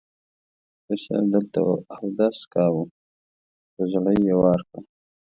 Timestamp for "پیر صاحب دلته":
0.85-1.59